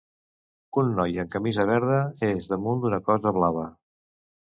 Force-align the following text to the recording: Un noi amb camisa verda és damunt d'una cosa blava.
Un 0.83 0.89
noi 0.99 1.19
amb 1.25 1.35
camisa 1.35 1.67
verda 1.73 2.01
és 2.31 2.51
damunt 2.57 2.85
d'una 2.87 3.03
cosa 3.13 3.39
blava. 3.41 3.73